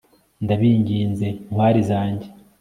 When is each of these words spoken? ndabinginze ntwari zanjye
ndabinginze 0.43 1.27
ntwari 1.51 1.81
zanjye 1.89 2.27